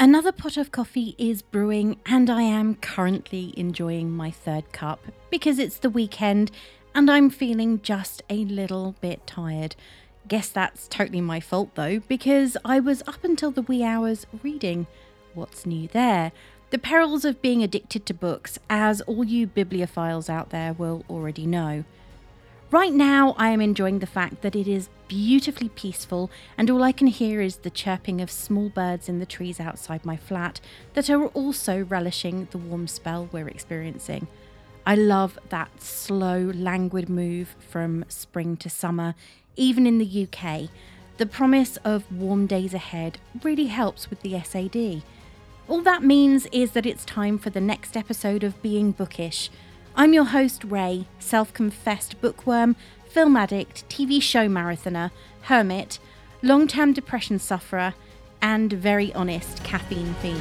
[0.00, 5.58] Another pot of coffee is brewing, and I am currently enjoying my third cup because
[5.58, 6.52] it's the weekend
[6.94, 9.74] and I'm feeling just a little bit tired.
[10.28, 14.86] Guess that's totally my fault though, because I was up until the wee hours reading.
[15.34, 16.30] What's new there?
[16.70, 21.44] The perils of being addicted to books, as all you bibliophiles out there will already
[21.44, 21.82] know.
[22.70, 26.92] Right now, I am enjoying the fact that it is beautifully peaceful, and all I
[26.92, 30.60] can hear is the chirping of small birds in the trees outside my flat
[30.92, 34.26] that are also relishing the warm spell we're experiencing.
[34.84, 39.14] I love that slow, languid move from spring to summer,
[39.56, 40.68] even in the UK.
[41.16, 45.02] The promise of warm days ahead really helps with the SAD.
[45.68, 49.48] All that means is that it's time for the next episode of Being Bookish.
[50.00, 52.76] I'm your host, Ray, self confessed bookworm,
[53.08, 55.98] film addict, TV show marathoner, hermit,
[56.40, 57.94] long term depression sufferer,
[58.40, 60.38] and very honest caffeine fiend.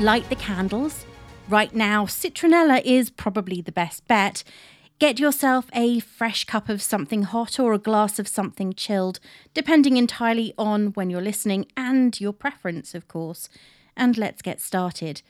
[0.00, 1.06] Light the candles,
[1.48, 4.42] Right now, citronella is probably the best bet.
[4.98, 9.20] Get yourself a fresh cup of something hot or a glass of something chilled,
[9.52, 13.50] depending entirely on when you're listening and your preference, of course.
[13.94, 15.20] And let's get started.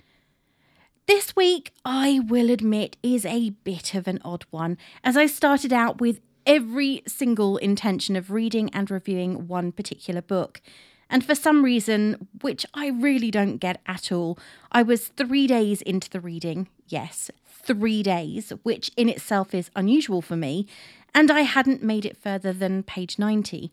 [1.09, 5.73] This week, I will admit, is a bit of an odd one, as I started
[5.73, 10.61] out with every single intention of reading and reviewing one particular book.
[11.11, 14.39] And for some reason, which I really don't get at all,
[14.71, 16.69] I was three days into the reading.
[16.87, 17.33] Yes,
[17.67, 20.67] three days, which in itself is unusual for me.
[21.15, 23.73] And I hadn't made it further than page 90.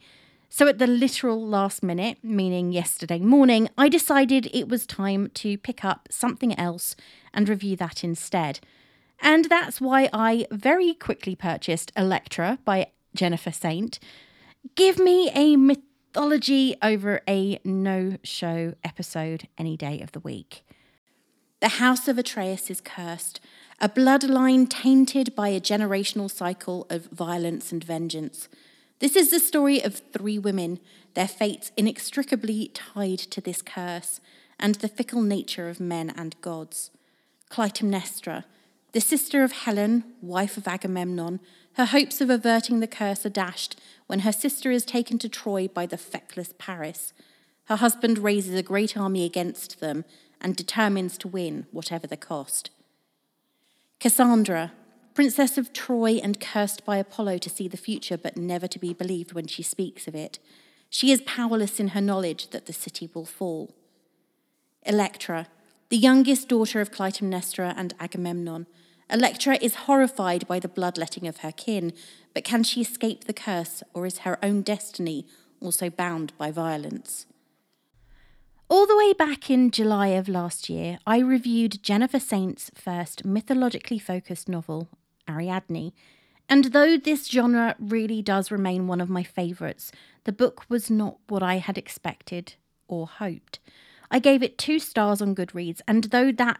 [0.49, 5.57] So at the literal last minute, meaning yesterday morning, I decided it was time to
[5.57, 6.95] pick up something else
[7.33, 8.59] and review that instead.
[9.19, 13.99] And that's why I very quickly purchased Electra by Jennifer Saint.
[14.75, 20.63] Give me a mythology over a no show episode any day of the week.
[21.63, 23.39] The house of Atreus is cursed,
[23.79, 28.49] a bloodline tainted by a generational cycle of violence and vengeance.
[28.99, 30.81] This is the story of three women,
[31.13, 34.19] their fates inextricably tied to this curse,
[34.59, 36.91] and the fickle nature of men and gods.
[37.49, 38.43] Clytemnestra,
[38.91, 41.39] the sister of Helen, wife of Agamemnon,
[41.75, 45.69] her hopes of averting the curse are dashed when her sister is taken to Troy
[45.69, 47.13] by the feckless Paris.
[47.67, 50.03] Her husband raises a great army against them
[50.43, 52.69] and determines to win, whatever the cost.
[53.99, 54.73] Cassandra,
[55.13, 58.93] princess of Troy and cursed by Apollo to see the future but never to be
[58.93, 60.39] believed when she speaks of it.
[60.89, 63.73] She is powerless in her knowledge that the city will fall.
[64.85, 65.47] Electra,
[65.89, 68.67] the youngest daughter of Clytemnestra and Agamemnon,
[69.09, 71.93] Electra is horrified by the bloodletting of her kin,
[72.33, 75.25] but can she escape the curse, or is her own destiny
[75.61, 77.25] also bound by violence?
[78.73, 83.99] All the way back in July of last year, I reviewed Jennifer Saint's first mythologically
[83.99, 84.89] focused novel,
[85.29, 85.93] Ariadne.
[86.49, 89.91] And though this genre really does remain one of my favourites,
[90.23, 92.55] the book was not what I had expected
[92.87, 93.59] or hoped.
[94.09, 96.59] I gave it two stars on Goodreads, and though that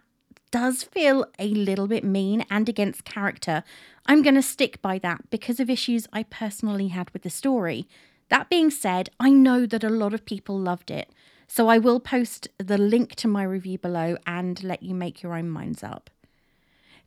[0.52, 3.64] does feel a little bit mean and against character,
[4.06, 7.88] I'm going to stick by that because of issues I personally had with the story.
[8.30, 11.10] That being said, I know that a lot of people loved it,
[11.48, 15.36] so I will post the link to my review below and let you make your
[15.36, 16.10] own minds up.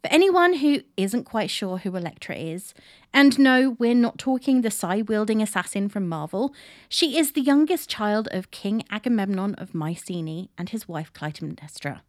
[0.03, 2.75] For anyone who isn't quite sure who Electra is,
[3.13, 6.55] and no, we're not talking the sai wielding assassin from Marvel,
[6.89, 12.03] she is the youngest child of King Agamemnon of Mycenae and his wife Clytemnestra.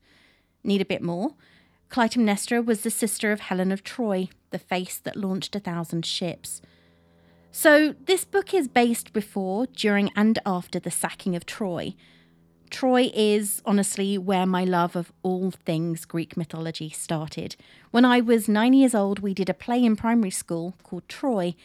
[0.64, 1.32] Need a bit more?
[1.90, 6.62] Clytemnestra was the sister of Helen of Troy, the face that launched a thousand ships.
[7.52, 11.96] So, this book is based before, during, and after the sacking of Troy.
[12.70, 17.56] Troy is honestly where my love of all things Greek mythology started.
[17.92, 21.56] When I was nine years old, we did a play in primary school called Troy.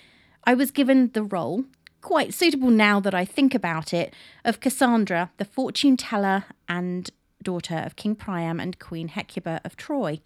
[0.44, 1.64] I was given the role,
[2.00, 4.14] quite suitable now that I think about it,
[4.44, 7.10] of Cassandra, the fortune teller and
[7.42, 10.20] daughter of King Priam and Queen Hecuba of Troy.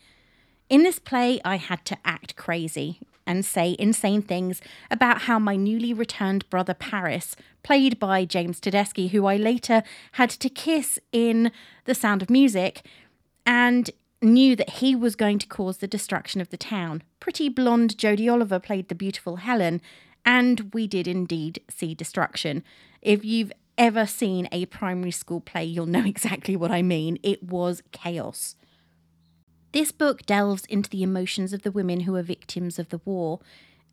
[0.69, 5.57] In this play, I had to act crazy and say insane things about how my
[5.57, 9.83] newly returned brother Paris, played by James Tedeschi, who I later
[10.13, 11.51] had to kiss in
[11.85, 12.83] The Sound of Music,
[13.45, 13.91] and
[14.23, 17.03] knew that he was going to cause the destruction of the town.
[17.21, 19.81] Pretty blonde Jodie Oliver played the beautiful Helen,
[20.25, 22.63] and we did indeed see destruction.
[23.03, 27.19] If you've ever seen a primary school play, you'll know exactly what I mean.
[27.23, 28.57] It was chaos.
[29.77, 33.41] This book delves into the emotions of the women who are victims of the war,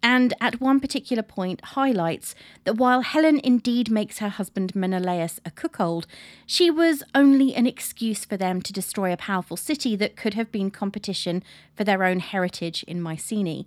[0.02, 5.52] and at one particular point highlights that while Helen indeed makes her husband Menelaus a
[5.52, 6.08] cuckold,
[6.46, 10.54] she was only an excuse for them to destroy a powerful city that could have
[10.54, 11.44] been competition
[11.76, 13.66] for their own heritage in Mycenae.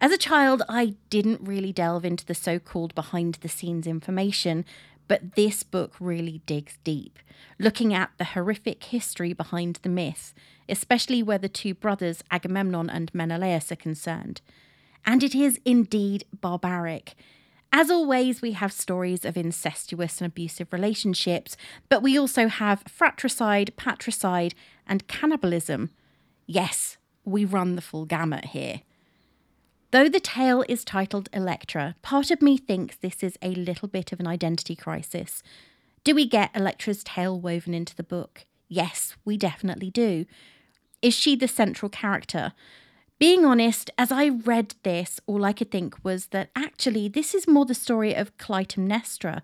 [0.00, 4.64] As a child, I didn't really delve into the so called behind the scenes information,
[5.08, 7.18] but this book really digs deep,
[7.58, 10.34] looking at the horrific history behind the myth,
[10.68, 14.40] especially where the two brothers, Agamemnon and Menelaus, are concerned.
[15.04, 17.14] And it is indeed barbaric.
[17.72, 21.56] As always, we have stories of incestuous and abusive relationships,
[21.88, 24.54] but we also have fratricide, patricide,
[24.86, 25.90] and cannibalism.
[26.46, 28.80] Yes, we run the full gamut here.
[29.92, 34.12] Though the tale is titled Electra, part of me thinks this is a little bit
[34.12, 35.42] of an identity crisis.
[36.02, 38.46] Do we get Electra's tale woven into the book?
[38.68, 40.26] Yes, we definitely do.
[41.02, 42.52] Is she the central character?
[43.18, 47.48] Being honest, as I read this, all I could think was that actually this is
[47.48, 49.42] more the story of Clytemnestra,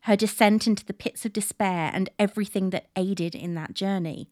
[0.00, 4.30] her descent into the pits of despair, and everything that aided in that journey.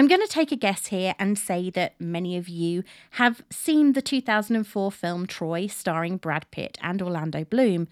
[0.00, 3.92] I'm going to take a guess here and say that many of you have seen
[3.92, 7.86] the 2004 film Troy, starring Brad Pitt and Orlando Bloom.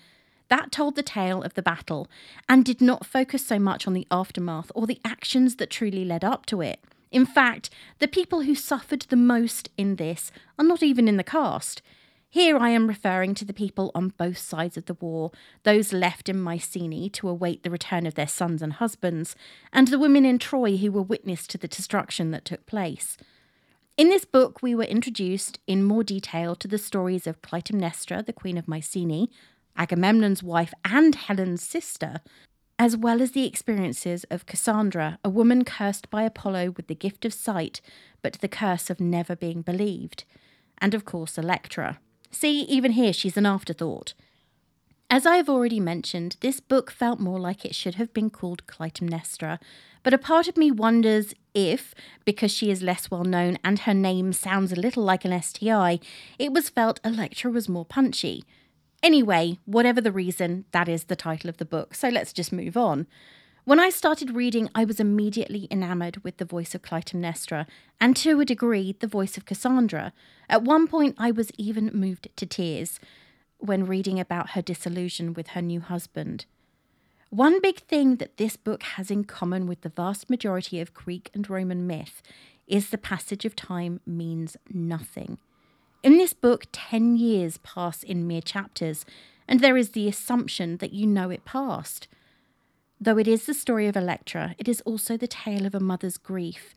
[0.49, 2.09] That told the tale of the battle
[2.49, 6.25] and did not focus so much on the aftermath or the actions that truly led
[6.25, 6.81] up to it.
[7.11, 7.69] In fact,
[7.99, 11.83] the people who suffered the most in this are not even in the cast.
[12.31, 15.31] Here I am referring to the people on both sides of the war,
[15.63, 19.35] those left in Mycenae to await the return of their sons and husbands,
[19.73, 23.17] and the women in Troy who were witness to the destruction that took place.
[23.97, 28.35] In this book, we were introduced in more detail to the stories of Clytemnestra, the
[28.35, 29.31] queen of Mycenae,
[29.75, 32.21] Agamemnon's wife and Helen's sister,
[32.79, 37.25] as well as the experiences of Cassandra, a woman cursed by Apollo with the gift
[37.25, 37.81] of sight,
[38.21, 40.25] but the curse of never being believed,
[40.77, 41.99] and of course Electra.
[42.31, 44.15] See, even here she's an afterthought.
[45.11, 48.67] As I have already mentioned, this book felt more like it should have been called
[48.67, 49.59] Clytemnestra,
[50.03, 51.95] but a part of me wonders if,
[52.27, 55.99] because she is less well known and her name sounds a little like an STI,
[56.39, 58.45] it was felt Electra was more punchy.
[59.03, 62.77] Anyway, whatever the reason, that is the title of the book, so let's just move
[62.77, 63.07] on.
[63.69, 67.67] When I started reading, I was immediately enamoured with the voice of Clytemnestra,
[68.01, 70.15] and to a degree, the voice of Cassandra.
[70.49, 72.99] At one point, I was even moved to tears
[73.59, 76.47] when reading about her disillusion with her new husband.
[77.29, 81.31] One big thing that this book has in common with the vast majority of Greek
[81.35, 82.23] and Roman myth
[82.67, 85.37] is the passage of time means nothing.
[86.03, 89.05] In this book, 10 years pass in mere chapters,
[89.47, 92.09] and there is the assumption that you know it passed.
[93.01, 96.17] Though it is the story of Electra, it is also the tale of a mother's
[96.17, 96.75] grief.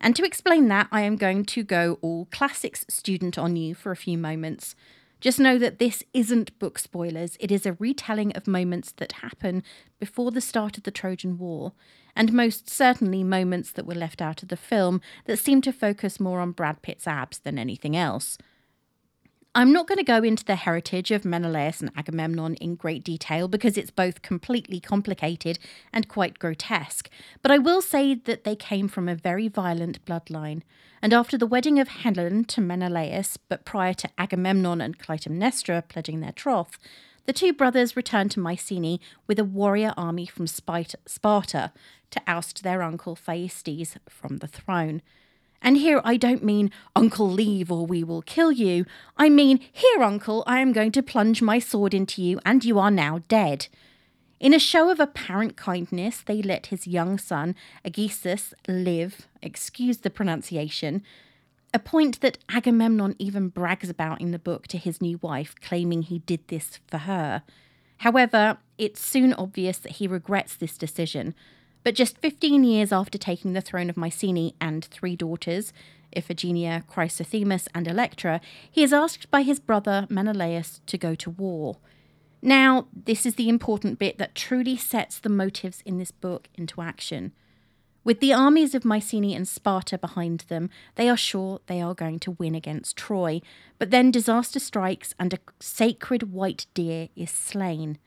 [0.00, 3.90] And to explain that, I am going to go all classics student on you for
[3.90, 4.76] a few moments.
[5.20, 9.64] Just know that this isn't book spoilers, it is a retelling of moments that happen
[9.98, 11.72] before the start of the Trojan War,
[12.14, 16.20] and most certainly moments that were left out of the film that seem to focus
[16.20, 18.38] more on Brad Pitt's abs than anything else.
[19.56, 23.46] I'm not going to go into the heritage of Menelaus and Agamemnon in great detail
[23.46, 25.60] because it's both completely complicated
[25.92, 27.08] and quite grotesque,
[27.40, 30.62] but I will say that they came from a very violent bloodline.
[31.00, 36.18] And after the wedding of Helen to Menelaus, but prior to Agamemnon and Clytemnestra pledging
[36.18, 36.76] their troth,
[37.26, 41.72] the two brothers returned to Mycenae with a warrior army from Sparta
[42.10, 45.00] to oust their uncle Thyestes from the throne.
[45.64, 48.84] And here I don't mean, Uncle, leave or we will kill you.
[49.16, 52.78] I mean, here, Uncle, I am going to plunge my sword into you, and you
[52.78, 53.68] are now dead.
[54.38, 60.10] In a show of apparent kindness, they let his young son, Aegisthus, live, excuse the
[60.10, 61.02] pronunciation,
[61.72, 66.02] a point that Agamemnon even brags about in the book to his new wife, claiming
[66.02, 67.42] he did this for her.
[67.98, 71.34] However, it's soon obvious that he regrets this decision,
[71.84, 75.72] but just 15 years after taking the throne of Mycenae and three daughters,
[76.16, 81.76] Iphigenia, Chrysothemis, and Electra, he is asked by his brother Menelaus to go to war.
[82.40, 86.80] Now, this is the important bit that truly sets the motives in this book into
[86.82, 87.32] action.
[88.04, 92.18] With the armies of Mycenae and Sparta behind them, they are sure they are going
[92.20, 93.40] to win against Troy,
[93.78, 97.98] but then disaster strikes and a sacred white deer is slain.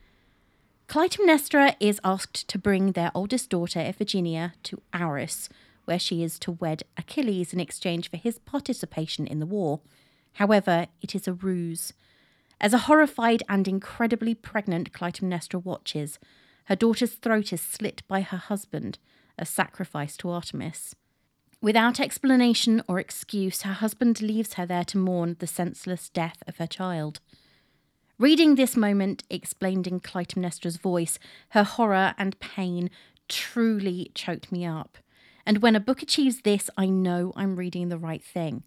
[0.87, 5.49] Clytemnestra is asked to bring their oldest daughter, Iphigenia, to Aulis,
[5.83, 9.81] where she is to wed Achilles in exchange for his participation in the war.
[10.33, 11.91] However, it is a ruse.
[12.61, 16.19] As a horrified and incredibly pregnant Clytemnestra watches,
[16.65, 18.97] her daughter's throat is slit by her husband,
[19.37, 20.95] a sacrifice to Artemis.
[21.61, 26.57] Without explanation or excuse, her husband leaves her there to mourn the senseless death of
[26.57, 27.19] her child.
[28.19, 31.19] Reading this moment explained in Clytemnestra's voice,
[31.49, 32.89] her horror and pain
[33.29, 34.97] truly choked me up.
[35.45, 38.63] And when a book achieves this, I know I'm reading the right thing.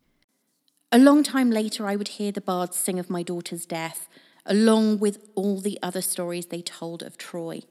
[0.92, 4.09] A long time later, I would hear the bards sing of my daughter's death,
[4.47, 7.62] along with all the other stories they told of Troy.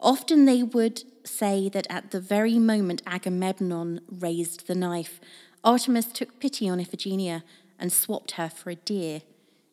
[0.00, 5.20] Often they would say that at the very moment Agamemnon raised the knife,
[5.62, 7.44] Artemis took pity on Iphigenia
[7.78, 9.22] and swapped her for a deer.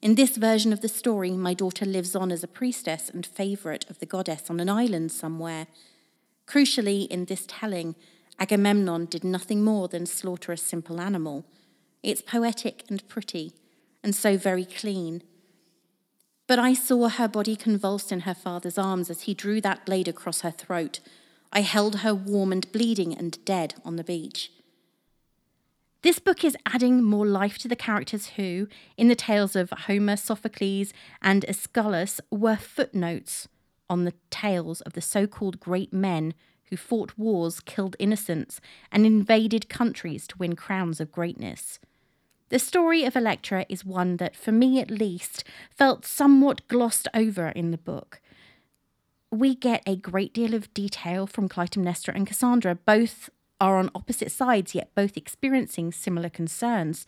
[0.02, 3.90] In this version of the story, my daughter lives on as a priestess and favourite
[3.90, 5.68] of the goddess on an island somewhere.
[6.48, 7.96] Crucially, in this telling,
[8.40, 11.46] Agamemnon did nothing more than slaughter a simple animal.
[12.04, 13.54] It's poetic and pretty,
[14.04, 15.24] and so very clean.
[16.48, 20.08] But I saw her body convulsed in her father's arms as he drew that blade
[20.08, 21.00] across her throat.
[21.52, 24.52] I held her warm and bleeding and dead on the beach.
[26.06, 30.16] This book is adding more life to the characters who, in the tales of Homer,
[30.16, 33.48] Sophocles, and Aeschylus, were footnotes
[33.90, 36.36] on the tales of the so called great men
[36.66, 41.80] who fought wars, killed innocents, and invaded countries to win crowns of greatness.
[42.50, 47.48] The story of Electra is one that, for me at least, felt somewhat glossed over
[47.48, 48.22] in the book.
[49.32, 54.32] We get a great deal of detail from Clytemnestra and Cassandra, both are on opposite
[54.32, 57.06] sides, yet both experiencing similar concerns.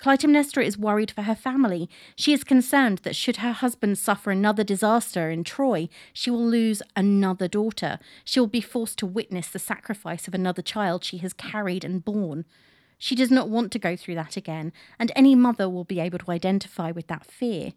[0.00, 1.88] Clytemnestra is worried for her family.
[2.16, 6.82] She is concerned that should her husband suffer another disaster in Troy, she will lose
[6.96, 7.98] another daughter.
[8.24, 12.04] She will be forced to witness the sacrifice of another child she has carried and
[12.04, 12.44] borne.
[12.98, 16.18] She does not want to go through that again, and any mother will be able
[16.18, 17.72] to identify with that fear.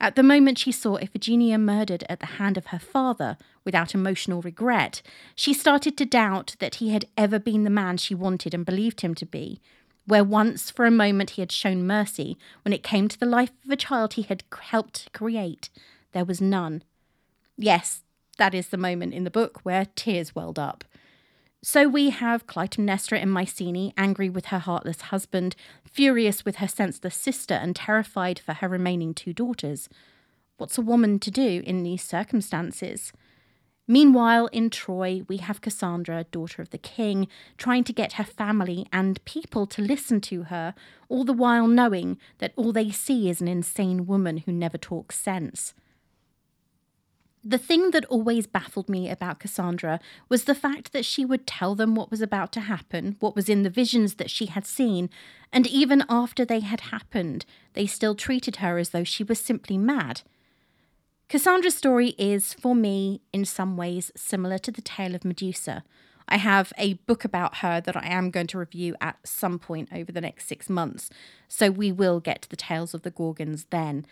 [0.00, 4.40] At the moment she saw Iphigenia murdered at the hand of her father without emotional
[4.40, 5.02] regret,
[5.34, 9.02] she started to doubt that he had ever been the man she wanted and believed
[9.02, 9.60] him to be.
[10.06, 13.52] Where once for a moment he had shown mercy when it came to the life
[13.64, 15.68] of a child he had helped create,
[16.12, 16.82] there was none.
[17.58, 18.02] Yes,
[18.38, 20.84] that is the moment in the book where tears welled up.
[21.62, 27.14] So we have Clytemnestra in Mycenae angry with her heartless husband, furious with her senseless
[27.14, 29.86] sister, and terrified for her remaining two daughters.
[30.56, 33.12] What's a woman to do in these circumstances?
[33.86, 38.86] Meanwhile, in Troy, we have Cassandra, daughter of the king, trying to get her family
[38.90, 40.74] and people to listen to her,
[41.10, 45.18] all the while knowing that all they see is an insane woman who never talks
[45.18, 45.74] sense.
[47.42, 51.74] The thing that always baffled me about Cassandra was the fact that she would tell
[51.74, 55.08] them what was about to happen, what was in the visions that she had seen,
[55.50, 59.78] and even after they had happened, they still treated her as though she was simply
[59.78, 60.20] mad.
[61.30, 65.82] Cassandra's story is, for me, in some ways similar to the tale of Medusa.
[66.28, 69.88] I have a book about her that I am going to review at some point
[69.92, 71.08] over the next six months,
[71.48, 74.04] so we will get to the tales of the Gorgons then.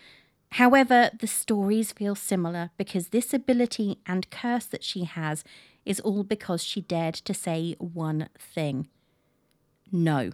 [0.52, 5.44] However, the stories feel similar because this ability and curse that she has
[5.84, 8.88] is all because she dared to say one thing
[9.92, 10.32] no.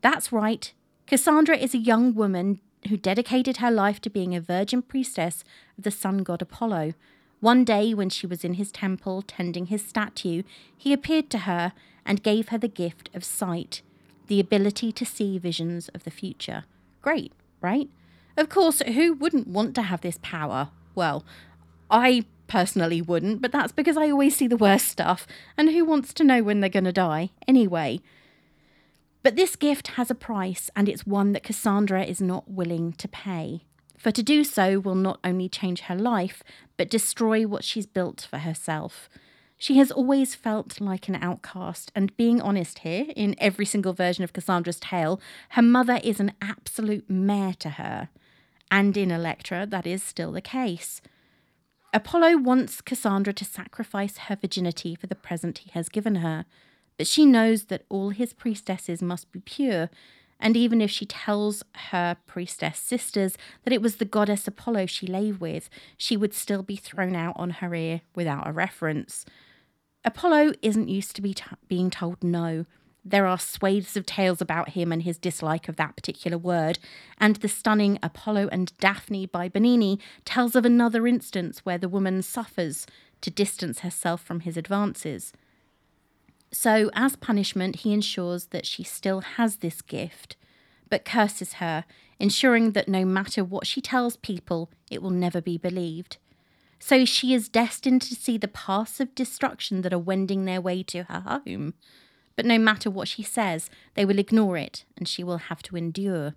[0.00, 0.72] That's right.
[1.06, 5.44] Cassandra is a young woman who dedicated her life to being a virgin priestess
[5.78, 6.94] of the sun god Apollo.
[7.40, 10.42] One day, when she was in his temple tending his statue,
[10.76, 11.72] he appeared to her
[12.06, 13.82] and gave her the gift of sight,
[14.28, 16.64] the ability to see visions of the future.
[17.02, 17.88] Great, right?
[18.36, 20.70] Of course, who wouldn't want to have this power?
[20.94, 21.24] Well,
[21.90, 25.26] I personally wouldn't, but that's because I always see the worst stuff,
[25.56, 28.00] and who wants to know when they're going to die anyway?
[29.22, 33.08] But this gift has a price, and it's one that Cassandra is not willing to
[33.08, 33.62] pay.
[33.96, 36.42] For to do so will not only change her life,
[36.76, 39.08] but destroy what she's built for herself.
[39.56, 44.24] She has always felt like an outcast, and being honest here, in every single version
[44.24, 48.10] of Cassandra's tale, her mother is an absolute mare to her
[48.74, 51.00] and in Electra, that is still the case.
[51.92, 56.44] Apollo wants Cassandra to sacrifice her virginity for the present he has given her,
[56.98, 59.90] but she knows that all his priestesses must be pure,
[60.40, 65.06] and even if she tells her priestess sisters that it was the goddess Apollo she
[65.06, 69.24] lay with, she would still be thrown out on her ear without a reference.
[70.04, 72.66] Apollo isn't used to be t- being told no,
[73.04, 76.78] there are swathes of tales about him and his dislike of that particular word,
[77.18, 82.22] and the stunning Apollo and Daphne by Bernini tells of another instance where the woman
[82.22, 82.86] suffers
[83.20, 85.32] to distance herself from his advances.
[86.50, 90.36] So, as punishment, he ensures that she still has this gift,
[90.88, 91.84] but curses her,
[92.18, 96.18] ensuring that no matter what she tells people, it will never be believed.
[96.78, 100.82] So she is destined to see the paths of destruction that are wending their way
[100.84, 101.74] to her home
[102.36, 105.76] but no matter what she says, they will ignore it and she will have to
[105.76, 106.34] endure.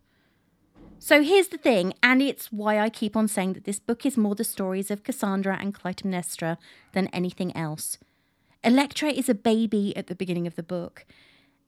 [0.99, 4.17] So here's the thing, and it's why I keep on saying that this book is
[4.17, 6.57] more the stories of Cassandra and Clytemnestra
[6.93, 7.99] than anything else.
[8.63, 11.05] Electra is a baby at the beginning of the book,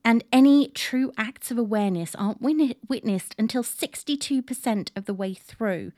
[0.04, 5.92] and any true acts of awareness aren't win- witnessed until 62% of the way through.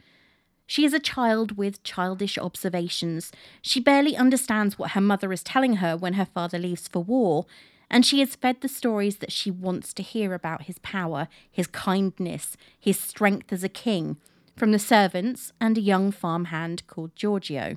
[0.67, 3.33] She is a child with childish observations.
[3.63, 7.47] She barely understands what her mother is telling her when her father leaves for war,
[7.93, 11.67] and she is fed the stories that she wants to hear about his power, his
[11.67, 14.17] kindness, his strength as a king,
[14.57, 17.77] from the servants and a young farmhand called Giorgio.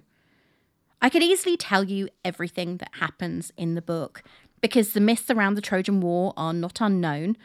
[1.02, 4.24] I could easily tell you everything that happens in the book,
[4.62, 7.36] because the myths around the Trojan War are not unknown.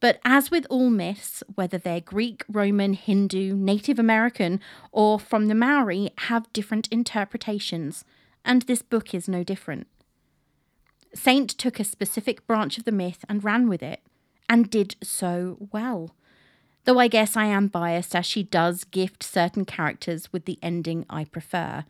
[0.00, 4.60] But as with all myths, whether they're Greek, Roman, Hindu, Native American,
[4.92, 8.04] or from the Maori, have different interpretations,
[8.44, 9.86] and this book is no different.
[11.14, 14.00] Saint took a specific branch of the myth and ran with it,
[14.48, 16.14] and did so well.
[16.84, 21.06] Though I guess I am biased as she does gift certain characters with the ending
[21.08, 21.84] I prefer,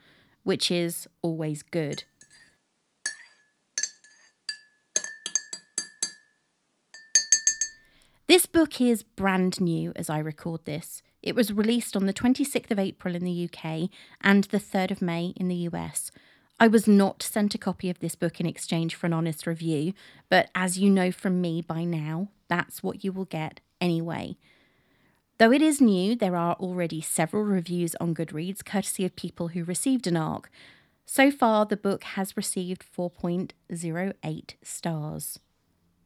[0.45, 2.05] which is always good.
[8.27, 11.03] This book is brand new as I record this.
[11.23, 13.91] It was released on the 26th of April in the UK
[14.21, 16.11] and the 3rd of May in the US.
[16.61, 19.93] I was not sent a copy of this book in exchange for an honest review,
[20.29, 24.37] but as you know from me by now, that's what you will get anyway.
[25.39, 29.65] Though it is new, there are already several reviews on Goodreads courtesy of people who
[29.65, 30.49] received an ARC.
[31.07, 35.41] So far, the book has received 4.08 stars.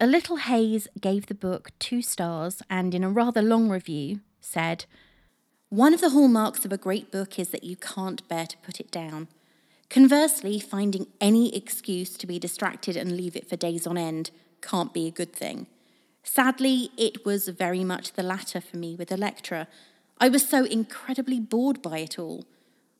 [0.00, 4.86] A Little Haze gave the book two stars and, in a rather long review, said,
[5.68, 8.80] One of the hallmarks of a great book is that you can't bear to put
[8.80, 9.28] it down.
[9.90, 14.30] Conversely, finding any excuse to be distracted and leave it for days on end
[14.60, 15.66] can't be a good thing.
[16.22, 19.66] Sadly, it was very much the latter for me with Electra.
[20.20, 22.44] I was so incredibly bored by it all,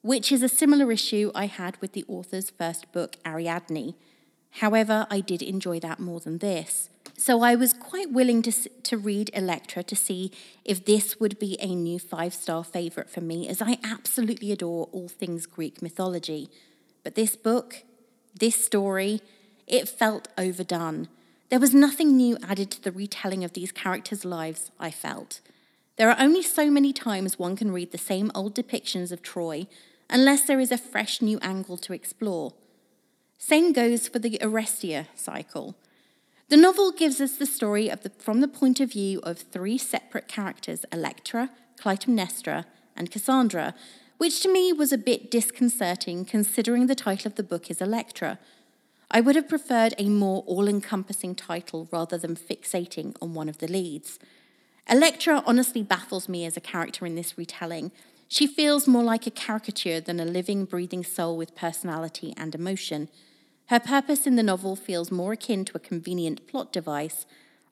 [0.01, 3.94] which is a similar issue I had with the author's first book, Ariadne.
[4.53, 6.88] However, I did enjoy that more than this.
[7.18, 10.33] So I was quite willing to, to read Electra to see
[10.64, 14.88] if this would be a new five star favourite for me, as I absolutely adore
[14.92, 16.48] all things Greek mythology.
[17.04, 17.84] But this book,
[18.34, 19.20] this story,
[19.66, 21.08] it felt overdone.
[21.50, 25.40] There was nothing new added to the retelling of these characters' lives, I felt.
[25.96, 29.66] There are only so many times one can read the same old depictions of Troy
[30.11, 32.54] unless there is a fresh new angle to explore.
[33.37, 35.76] Same goes for the Oresteia cycle.
[36.48, 40.28] The novel gives us the story the, from the point of view of three separate
[40.28, 42.64] characters Electra, Clytemnestra,
[42.96, 43.74] and Cassandra,
[44.18, 48.38] which to me was a bit disconcerting considering the title of the book is Electra.
[49.11, 53.59] I would have preferred a more all encompassing title rather than fixating on one of
[53.59, 54.18] the leads.
[54.90, 57.92] Electra honestly baffles me as a character in this retelling.
[58.26, 63.09] She feels more like a caricature than a living, breathing soul with personality and emotion.
[63.66, 67.24] Her purpose in the novel feels more akin to a convenient plot device,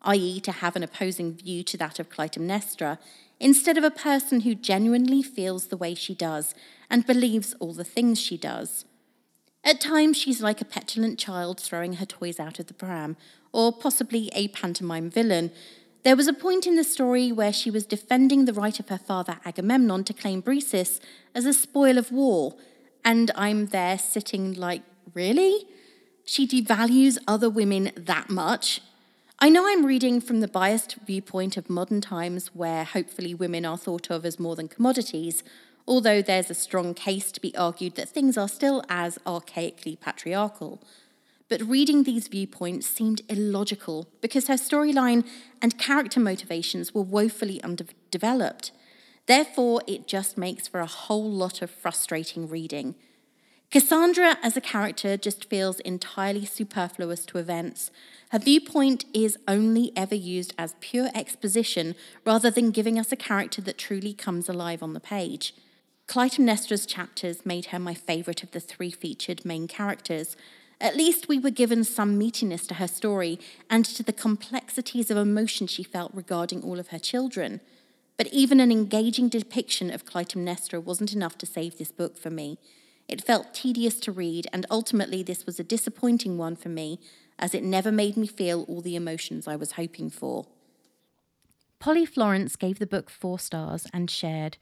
[0.02, 2.98] i.e., to have an opposing view to that of Clytemnestra,
[3.38, 6.54] instead of a person who genuinely feels the way she does
[6.90, 8.84] and believes all the things she does.
[9.64, 13.16] At times, she's like a petulant child throwing her toys out of the pram,
[13.52, 15.50] or possibly a pantomime villain.
[16.04, 18.98] There was a point in the story where she was defending the right of her
[18.98, 21.00] father Agamemnon to claim Briseis
[21.34, 22.54] as a spoil of war,
[23.04, 24.82] and I'm there sitting like,
[25.14, 25.66] really?
[26.24, 28.80] She devalues other women that much?
[29.38, 33.76] I know I'm reading from the biased viewpoint of modern times where hopefully women are
[33.76, 35.44] thought of as more than commodities,
[35.86, 40.80] although there's a strong case to be argued that things are still as archaically patriarchal.
[41.50, 45.26] But reading these viewpoints seemed illogical because her storyline
[45.60, 48.72] and character motivations were woefully underdeveloped.
[49.26, 52.94] Therefore, it just makes for a whole lot of frustrating reading.
[53.70, 57.90] Cassandra as a character just feels entirely superfluous to events,
[58.30, 63.62] her viewpoint is only ever used as pure exposition rather than giving us a character
[63.62, 65.54] that truly comes alive on the page.
[66.08, 70.36] Clytemnestra's chapters made her my favourite of the three featured main characters.
[70.80, 73.38] At least we were given some meatiness to her story
[73.70, 77.60] and to the complexities of emotion she felt regarding all of her children.
[78.16, 82.58] But even an engaging depiction of Clytemnestra wasn't enough to save this book for me.
[83.08, 86.98] It felt tedious to read, and ultimately, this was a disappointing one for me
[87.38, 90.46] as it never made me feel all the emotions I was hoping for.
[91.78, 94.56] Polly Florence gave the book four stars and shared,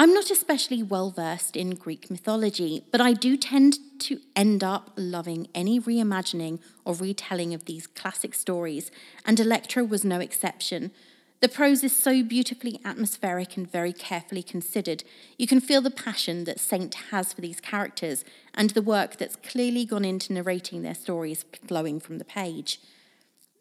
[0.00, 4.92] I'm not especially well versed in Greek mythology, but I do tend to end up
[4.96, 8.92] loving any reimagining or retelling of these classic stories,
[9.26, 10.92] and Electra was no exception.
[11.40, 15.04] The prose is so beautifully atmospheric and very carefully considered.
[15.36, 18.24] You can feel the passion that Saint has for these characters
[18.54, 22.80] and the work that's clearly gone into narrating their stories flowing from the page.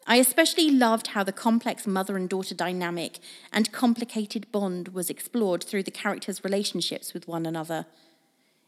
[0.08, 3.20] I especially loved how the complex mother and daughter dynamic
[3.52, 7.86] and complicated bond was explored through the characters' relationships with one another.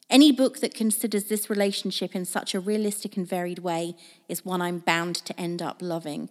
[0.09, 3.95] Any book that considers this relationship in such a realistic and varied way
[4.27, 6.29] is one I'm bound to end up loving.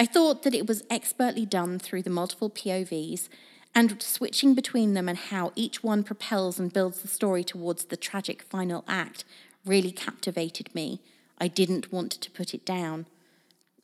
[0.00, 3.28] I thought that it was expertly done through the multiple POVs
[3.74, 7.96] and switching between them and how each one propels and builds the story towards the
[7.96, 9.24] tragic final act
[9.66, 11.00] really captivated me.
[11.38, 13.06] I didn't want to put it down.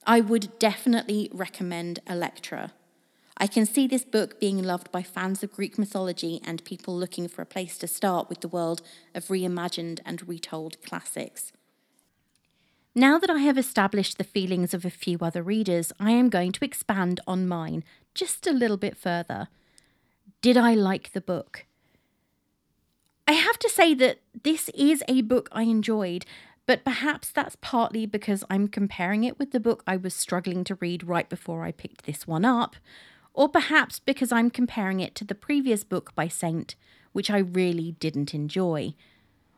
[0.07, 2.73] I would definitely recommend Electra.
[3.37, 7.27] I can see this book being loved by fans of Greek mythology and people looking
[7.27, 8.83] for a place to start with the world
[9.17, 11.51] of reimagined and retold classics.
[12.97, 16.53] Now that I have established the feelings of a few other readers, I am going
[16.53, 17.83] to expand on mine
[18.15, 19.49] just a little bit further.
[20.41, 21.67] Did I like the book?
[23.27, 26.25] I have to say that this is a book I enjoyed,
[26.67, 30.77] but perhaps that's partly because I'm comparing it with the book I was struggling to
[30.77, 32.77] read right before I picked this one up,
[33.33, 36.77] or perhaps because I'm comparing it to the previous book by Saint,
[37.11, 38.95] which I really didn't enjoy.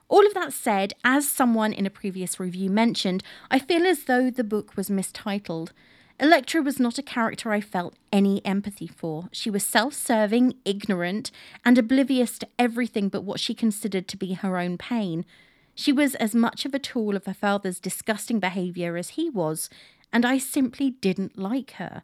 [0.09, 4.31] All of that said, as someone in a previous review mentioned, I feel as though
[4.31, 5.73] the book was mistitled.
[6.19, 9.29] Electra was not a character I felt any empathy for.
[9.33, 11.31] She was self serving, ignorant,
[11.64, 15.27] and oblivious to everything but what she considered to be her own pain.
[15.75, 19.69] She was as much of a tool of her father's disgusting behaviour as he was,
[20.11, 22.03] and I simply didn't like her.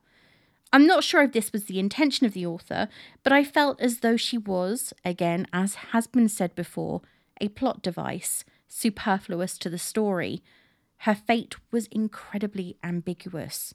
[0.75, 2.89] I'm not sure if this was the intention of the author,
[3.23, 7.01] but I felt as though she was, again, as has been said before,
[7.41, 10.43] a plot device, superfluous to the story.
[10.99, 13.75] Her fate was incredibly ambiguous.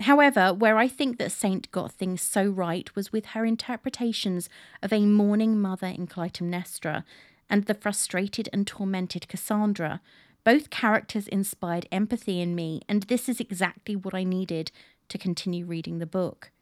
[0.00, 4.48] However, where I think that Saint got things so right was with her interpretations
[4.82, 7.04] of a mourning mother in Clytemnestra
[7.50, 10.00] and the frustrated and tormented Cassandra.
[10.44, 14.70] Both characters inspired empathy in me, and this is exactly what I needed
[15.08, 16.52] to continue reading the book.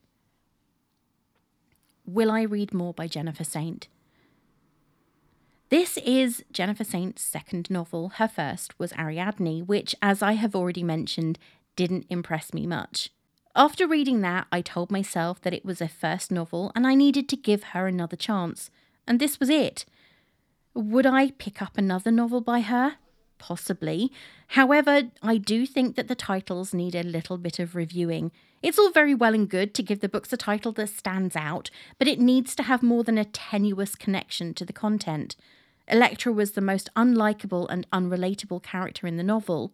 [2.07, 3.89] Will I read more by Jennifer Saint?
[5.69, 8.11] This is Jennifer Saint's second novel.
[8.11, 11.41] Her first was Ariadne, which, as I have already mentioned,
[11.75, 13.11] didn't impress me much.
[13.57, 17.29] After reading that, I told myself that it was a first novel and I needed
[17.31, 18.71] to give her another chance.
[19.09, 19.85] And this was it.
[20.73, 22.99] Would I pick up another novel by her?
[23.39, 24.13] Possibly.
[24.49, 28.31] However, I do think that the titles need a little bit of reviewing.
[28.63, 31.71] It's all very well and good to give the books a title that stands out,
[31.99, 35.35] but it needs to have more than a tenuous connection to the content.
[35.89, 39.73] Electra was the most unlikable and unrelatable character in the novel,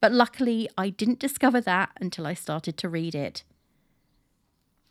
[0.00, 3.44] but luckily I didn't discover that until I started to read it.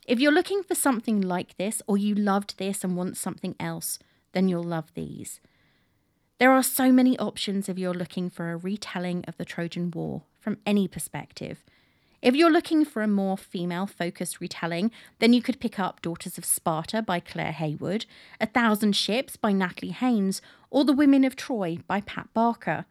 [0.08, 3.99] If you're looking for something like this, or you loved this and want something else,
[4.32, 5.39] then you'll love these.
[6.39, 10.23] There are so many options if you're looking for a retelling of the Trojan War
[10.39, 11.63] from any perspective.
[12.21, 16.38] If you're looking for a more female focused retelling, then you could pick up Daughters
[16.38, 18.05] of Sparta by Claire Heywood,
[18.41, 22.86] A Thousand Ships by Natalie Haynes, or The Women of Troy by Pat Barker.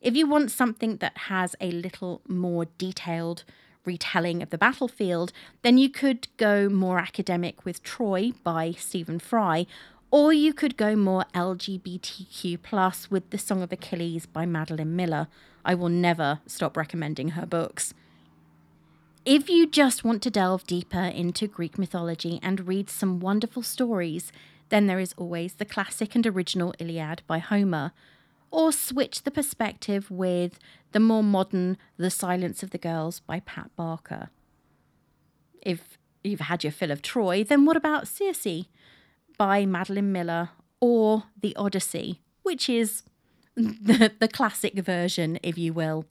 [0.00, 3.42] If you want something that has a little more detailed
[3.84, 9.66] retelling of the battlefield, then you could go more academic with Troy by Stephen Fry,
[10.12, 15.26] or you could go more LGBTQ plus with The Song of Achilles by Madeline Miller.
[15.64, 17.92] I will never stop recommending her books.
[19.24, 24.32] If you just want to delve deeper into Greek mythology and read some wonderful stories,
[24.70, 27.92] then there is always the classic and original Iliad by Homer.
[28.50, 30.58] Or switch the perspective with
[30.92, 34.30] the more modern The Silence of the Girls by Pat Barker.
[35.60, 38.64] If you've had your fill of Troy, then what about Circe?
[39.36, 40.50] by Madeline Miller
[40.80, 43.02] or The Odyssey, which is
[43.56, 46.06] the, the classic version, if you will.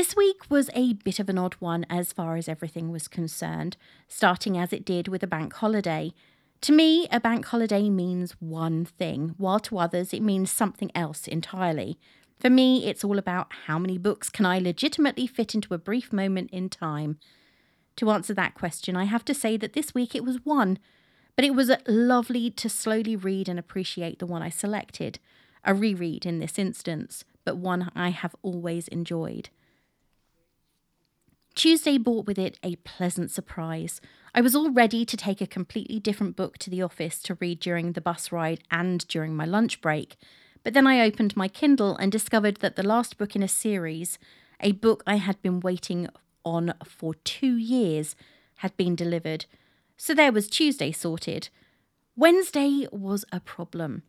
[0.00, 3.76] This week was a bit of an odd one as far as everything was concerned,
[4.08, 6.14] starting as it did with a bank holiday.
[6.62, 11.28] To me, a bank holiday means one thing, while to others it means something else
[11.28, 11.98] entirely.
[12.38, 16.14] For me, it's all about how many books can I legitimately fit into a brief
[16.14, 17.18] moment in time.
[17.96, 20.78] To answer that question, I have to say that this week it was one,
[21.36, 25.18] but it was lovely to slowly read and appreciate the one I selected.
[25.62, 29.50] A reread in this instance, but one I have always enjoyed.
[31.54, 34.00] Tuesday brought with it a pleasant surprise.
[34.34, 37.60] I was all ready to take a completely different book to the office to read
[37.60, 40.16] during the bus ride and during my lunch break.
[40.62, 44.18] But then I opened my Kindle and discovered that the last book in a series,
[44.60, 46.08] a book I had been waiting
[46.44, 48.14] on for two years,
[48.56, 49.46] had been delivered.
[49.96, 51.48] So there was Tuesday sorted.
[52.14, 54.02] Wednesday was a problem.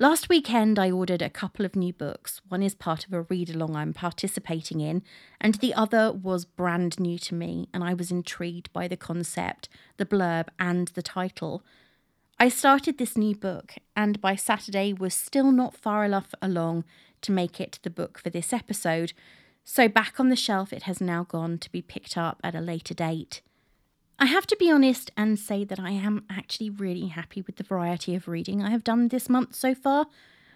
[0.00, 2.40] Last weekend, I ordered a couple of new books.
[2.48, 5.02] One is part of a read along I'm participating in,
[5.38, 9.68] and the other was brand new to me, and I was intrigued by the concept,
[9.98, 11.62] the blurb, and the title.
[12.38, 16.84] I started this new book, and by Saturday was still not far enough along
[17.20, 19.12] to make it the book for this episode,
[19.64, 22.62] so back on the shelf it has now gone to be picked up at a
[22.62, 23.42] later date.
[24.22, 27.64] I have to be honest and say that I am actually really happy with the
[27.64, 30.08] variety of reading I have done this month so far.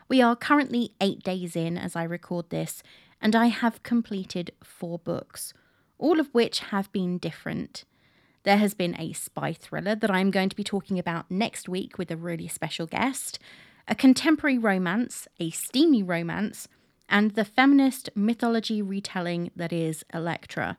[0.07, 2.83] We are currently eight days in as I record this,
[3.23, 5.55] and I have completed four books,
[5.97, 7.87] all of which have been different.
[8.43, 11.97] There has been a spy thriller that I'm going to be talking about next week
[11.97, 13.39] with a really special guest,
[13.89, 16.69] a contemporary romance, a steamy romance,
[17.09, 20.77] and the feminist mythology retelling that is Electra.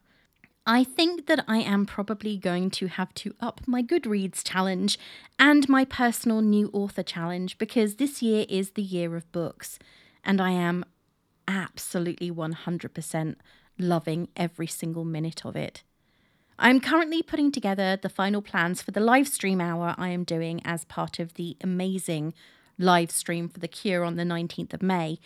[0.67, 4.97] I think that I am probably going to have to up my Goodreads challenge
[5.37, 9.77] and my personal new author challenge because this year is the year of books
[10.23, 10.83] and I am
[11.47, 13.35] absolutely 100%
[13.77, 15.83] loving every single minute of it.
[16.57, 20.61] I'm currently putting together the final plans for the live stream hour I am doing
[20.65, 22.33] as part of the amazing
[22.79, 25.19] live stream for the cure on the 19th of May,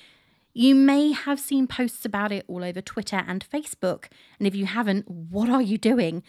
[0.54, 4.06] you may have seen posts about it all over Twitter and Facebook,
[4.38, 6.24] and if you haven't, what are you doing?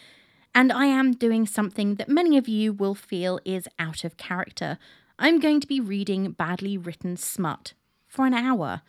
[0.54, 4.78] And I am doing something that many of you will feel is out of character.
[5.18, 7.74] I'm going to be reading badly written smut
[8.06, 8.83] for an hour.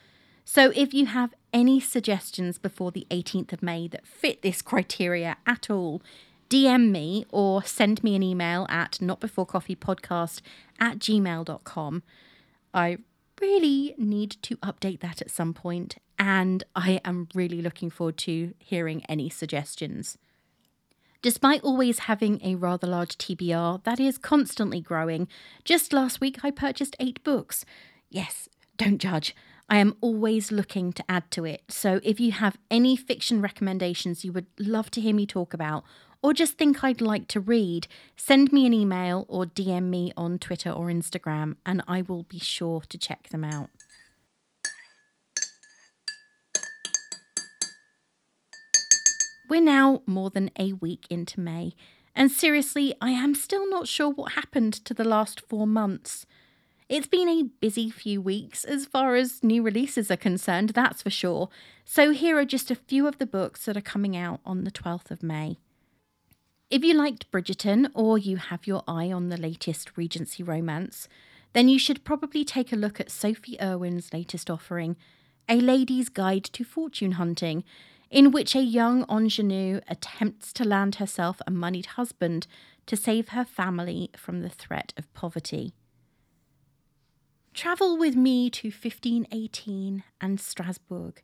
[0.43, 5.37] So if you have any suggestions before the 18th of May that fit this criteria
[5.45, 6.01] at all,
[6.49, 10.41] DM me or send me an email at notbeforecoffeepodcast
[10.79, 12.03] at gmail.com.
[12.73, 12.97] I
[13.41, 18.53] really need to update that at some point, and I am really looking forward to
[18.59, 20.17] hearing any suggestions.
[21.21, 25.27] Despite always having a rather large TBR that is constantly growing,
[25.63, 27.65] just last week I purchased eight books.
[28.09, 29.35] Yes, don't judge.
[29.69, 31.63] I am always looking to add to it.
[31.69, 35.83] So if you have any fiction recommendations you would love to hear me talk about,
[36.23, 40.37] or just think I'd like to read, send me an email or DM me on
[40.39, 43.69] Twitter or Instagram, and I will be sure to check them out.
[49.49, 51.73] We're now more than a week into May,
[52.15, 56.25] and seriously, I am still not sure what happened to the last four months.
[56.87, 61.09] It's been a busy few weeks as far as new releases are concerned, that's for
[61.09, 61.49] sure.
[61.85, 64.71] So, here are just a few of the books that are coming out on the
[64.71, 65.57] 12th of May.
[66.71, 71.09] If you liked Bridgerton or you have your eye on the latest Regency romance,
[71.51, 74.95] then you should probably take a look at Sophie Irwin's latest offering,
[75.49, 77.65] A Lady's Guide to Fortune Hunting,
[78.09, 82.47] in which a young ingenue attempts to land herself a moneyed husband
[82.85, 85.73] to save her family from the threat of poverty.
[87.53, 91.21] Travel with me to 1518 and Strasbourg.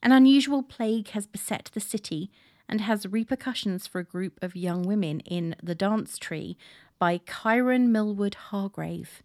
[0.00, 2.30] An unusual plague has beset the city
[2.68, 6.56] and has repercussions for a group of young women in The Dance Tree
[6.98, 9.22] by Kiran Millwood Hargrave.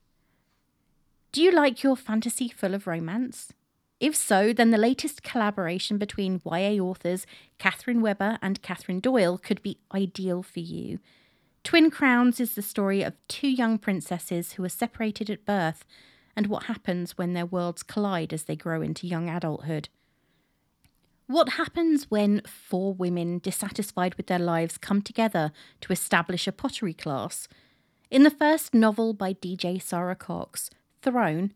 [1.32, 3.54] Do you like your fantasy full of romance?
[3.99, 7.25] If so, then the latest collaboration between YA authors
[7.60, 10.99] Katherine Webber and Catherine Doyle could be ideal for you.
[11.63, 15.86] Twin Crowns is the story of two young princesses who are separated at birth
[16.36, 19.89] and what happens when their worlds collide as they grow into young adulthood.
[21.32, 26.94] What happens when four women dissatisfied with their lives come together to establish a pottery
[26.94, 27.48] class?
[28.10, 30.70] In the first novel by DJ Sara Cox,
[31.02, 31.54] Thrown,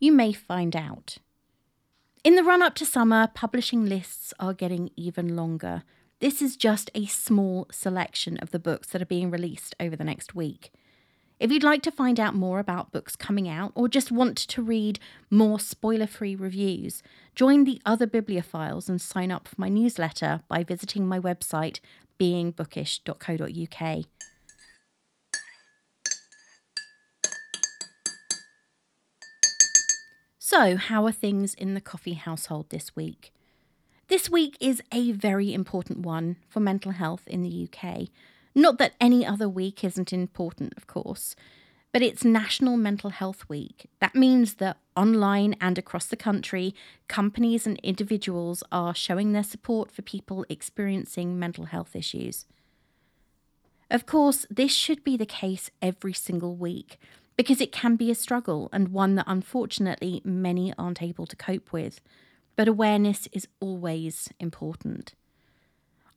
[0.00, 1.18] you may find out.
[2.24, 5.84] In the run up to summer, publishing lists are getting even longer.
[6.18, 10.02] This is just a small selection of the books that are being released over the
[10.02, 10.72] next week.
[11.42, 14.62] If you'd like to find out more about books coming out or just want to
[14.62, 17.02] read more spoiler free reviews,
[17.34, 21.80] join the other bibliophiles and sign up for my newsletter by visiting my website,
[22.20, 24.04] beingbookish.co.uk.
[30.38, 33.32] So, how are things in the coffee household this week?
[34.06, 38.10] This week is a very important one for mental health in the UK.
[38.54, 41.34] Not that any other week isn't important, of course,
[41.92, 43.88] but it's National Mental Health Week.
[44.00, 46.74] That means that online and across the country,
[47.08, 52.46] companies and individuals are showing their support for people experiencing mental health issues.
[53.90, 56.98] Of course, this should be the case every single week
[57.36, 61.72] because it can be a struggle and one that unfortunately many aren't able to cope
[61.72, 62.00] with.
[62.56, 65.14] But awareness is always important.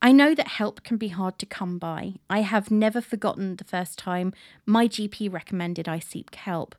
[0.02, 2.16] I know that help can be hard to come by.
[2.30, 4.34] I have never forgotten the first time
[4.66, 6.76] my GP recommended I seek help.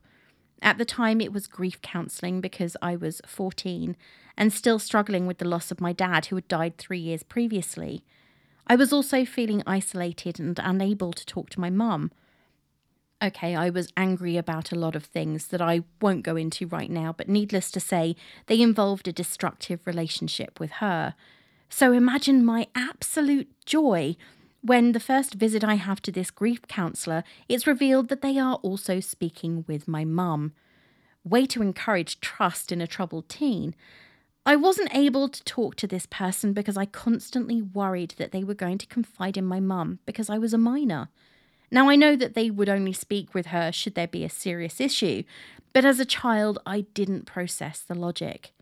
[0.61, 3.95] At the time, it was grief counselling because I was 14
[4.37, 8.03] and still struggling with the loss of my dad, who had died three years previously.
[8.67, 12.11] I was also feeling isolated and unable to talk to my mum.
[13.21, 16.89] Okay, I was angry about a lot of things that I won't go into right
[16.89, 21.15] now, but needless to say, they involved a destructive relationship with her.
[21.69, 24.15] So imagine my absolute joy
[24.61, 28.55] when the first visit I have to this grief counsellor, it's revealed that they are
[28.55, 30.53] also speaking with my mum.
[31.23, 33.75] Way to encourage trust in a troubled teen.
[34.45, 38.53] I wasn't able to talk to this person because I constantly worried that they were
[38.53, 41.09] going to confide in my mum because I was a minor.
[41.69, 44.79] Now, I know that they would only speak with her should there be a serious
[44.79, 45.23] issue,
[45.73, 48.53] but as a child, I didn't process the logic.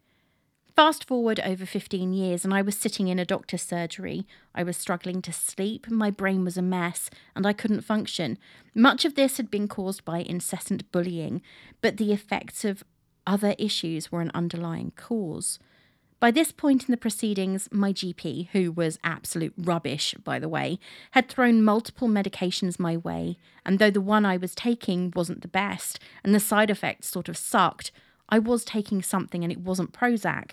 [0.75, 4.27] Fast forward over 15 years, and I was sitting in a doctor's surgery.
[4.53, 8.37] I was struggling to sleep, my brain was a mess, and I couldn't function.
[8.73, 11.41] Much of this had been caused by incessant bullying,
[11.79, 12.83] but the effects of
[13.25, 15.59] other issues were an underlying cause.
[16.19, 20.77] By this point in the proceedings, my GP, who was absolute rubbish, by the way,
[21.11, 25.47] had thrown multiple medications my way, and though the one I was taking wasn't the
[25.47, 27.93] best, and the side effects sort of sucked,
[28.29, 30.51] I was taking something and it wasn't Prozac.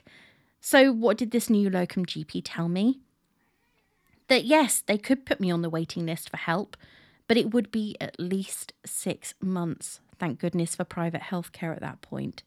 [0.61, 3.00] So, what did this new locum GP tell me?
[4.28, 6.76] That yes, they could put me on the waiting list for help,
[7.26, 10.00] but it would be at least six months.
[10.18, 12.42] Thank goodness for private healthcare at that point.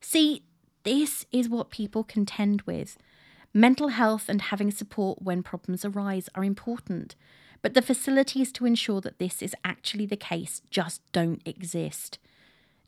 [0.00, 0.42] See,
[0.84, 2.98] this is what people contend with.
[3.54, 7.16] Mental health and having support when problems arise are important,
[7.62, 12.18] but the facilities to ensure that this is actually the case just don't exist.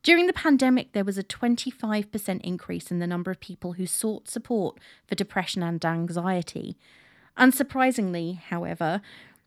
[0.02, 4.28] During the pandemic, there was a 25% increase in the number of people who sought
[4.28, 6.76] support for depression and anxiety.
[7.36, 9.02] Unsurprisingly, however,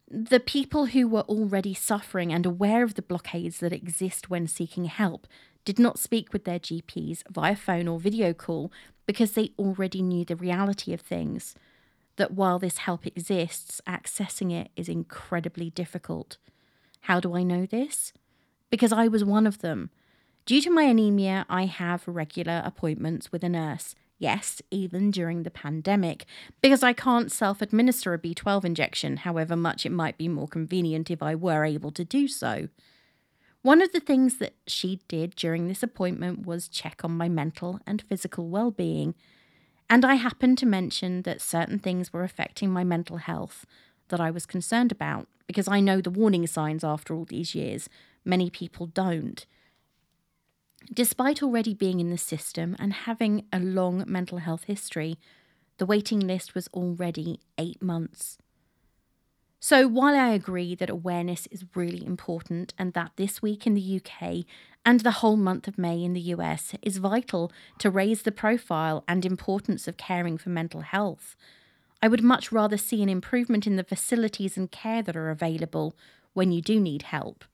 [0.07, 4.85] the people who were already suffering and aware of the blockades that exist when seeking
[4.85, 5.25] help
[5.65, 8.71] did not speak with their GPs via phone or video call
[9.07, 11.55] because they already knew the reality of things.
[12.17, 16.37] That while this help exists, accessing it is incredibly difficult.
[17.01, 18.13] How do I know this?
[18.69, 19.89] Because I was one of them.
[20.45, 23.95] Due to my anemia, I have regular appointments with a nurse.
[24.19, 26.25] Yes, even during the pandemic,
[26.62, 31.10] because I can't self administer a B12 injection, however much it might be more convenient
[31.10, 32.67] if I were able to do so.
[33.62, 37.79] One of the things that she did during this appointment was check on my mental
[37.88, 39.15] and physical well being,
[39.89, 43.65] and I happened to mention that certain things were affecting my mental health
[44.10, 47.88] that I was concerned about, because I know the warning signs after all these years.
[48.25, 49.45] Many people don't.
[50.91, 55.17] Despite already being in the system and having a long mental health history,
[55.77, 58.37] the waiting list was already eight months.
[59.59, 64.01] So, while I agree that awareness is really important and that this week in the
[64.01, 64.43] UK
[64.85, 69.05] and the whole month of May in the US is vital to raise the profile
[69.07, 71.37] and importance of caring for mental health,
[72.01, 75.95] I would much rather see an improvement in the facilities and care that are available
[76.33, 77.45] when you do need help.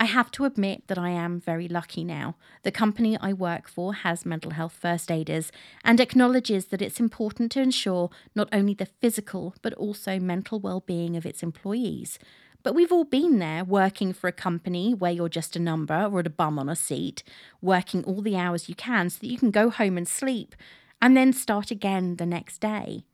[0.00, 2.36] I have to admit that I am very lucky now.
[2.62, 5.50] The company I work for has mental health first aiders
[5.82, 11.16] and acknowledges that it's important to ensure not only the physical but also mental well-being
[11.16, 12.20] of its employees.
[12.62, 16.20] But we've all been there working for a company where you're just a number or
[16.20, 17.24] a bum on a seat,
[17.60, 20.54] working all the hours you can so that you can go home and sleep
[21.02, 23.04] and then start again the next day.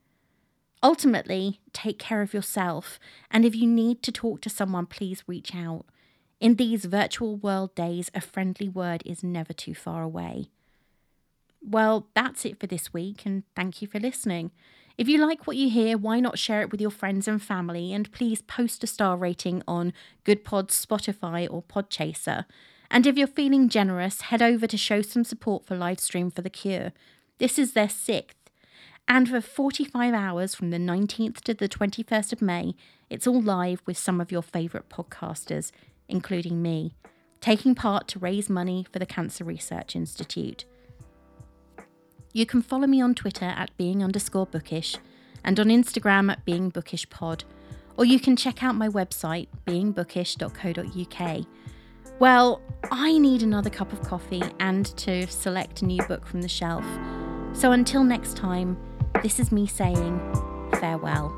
[0.82, 2.98] Ultimately, take care of yourself,
[3.30, 5.86] and if you need to talk to someone, please reach out.
[6.40, 10.50] In these virtual world days, a friendly word is never too far away.
[11.66, 14.50] Well, that's it for this week, and thank you for listening.
[14.96, 17.92] If you like what you hear, why not share it with your friends and family?
[17.92, 19.92] And please post a star rating on
[20.24, 22.44] Goodpods, Spotify, or Podchaser.
[22.90, 26.50] And if you're feeling generous, head over to show some support for Livestream for the
[26.50, 26.92] Cure.
[27.38, 28.37] This is their sixth.
[29.08, 32.74] And for 45 hours from the 19th to the 21st of May,
[33.10, 35.72] it's all live with some of your favourite podcasters
[36.09, 36.94] including me,
[37.40, 40.65] taking part to raise money for the Cancer Research Institute.
[42.33, 44.96] You can follow me on Twitter at being underscore bookish
[45.44, 47.44] and on Instagram at beingbookish pod,
[47.96, 51.46] or you can check out my website, beingbookish.co.uk.
[52.19, 56.48] Well, I need another cup of coffee and to select a new book from the
[56.48, 56.85] shelf.
[57.52, 58.77] So until next time,
[59.23, 60.19] this is me saying
[60.81, 61.33] farewell.